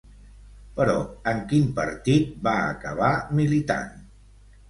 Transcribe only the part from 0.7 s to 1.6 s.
Però en